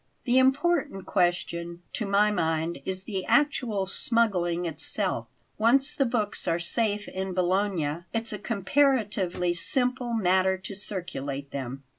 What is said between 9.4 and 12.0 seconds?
simple matter to circulate them."